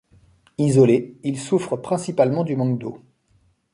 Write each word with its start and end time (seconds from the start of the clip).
Isolés, 0.57 1.19
ils 1.23 1.37
souffrent 1.39 1.79
principalement 1.79 2.43
du 2.43 2.55
manque 2.55 2.79
d'eau. 2.79 3.03